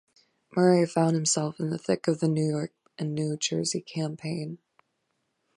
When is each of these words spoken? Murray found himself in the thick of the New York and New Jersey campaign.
Murray 0.55 0.87
found 0.87 1.13
himself 1.13 1.59
in 1.59 1.69
the 1.69 1.77
thick 1.77 2.07
of 2.07 2.19
the 2.21 2.27
New 2.27 2.49
York 2.49 2.73
and 2.97 3.13
New 3.13 3.37
Jersey 3.37 3.81
campaign. 3.81 4.57